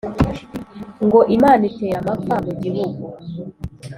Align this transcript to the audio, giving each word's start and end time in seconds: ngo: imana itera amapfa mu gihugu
ngo: 1.05 1.19
imana 1.35 1.63
itera 1.69 1.97
amapfa 2.01 2.35
mu 2.45 2.53
gihugu 2.61 3.03